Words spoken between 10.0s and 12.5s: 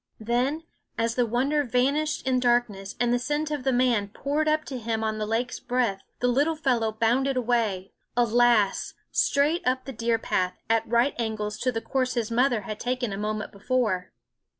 path, at right angles to the course his